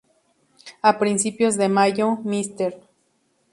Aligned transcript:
A 0.81 0.97
principios 0.97 1.57
de 1.57 1.69
mayo, 1.69 2.17
"Mr. 2.23 2.73